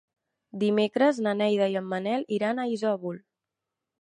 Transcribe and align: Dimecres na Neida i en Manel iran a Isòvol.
Dimecres 0.63 1.19
na 1.27 1.33
Neida 1.43 1.67
i 1.75 1.77
en 1.83 1.87
Manel 1.93 2.27
iran 2.39 2.63
a 2.65 2.67
Isòvol. 2.79 3.23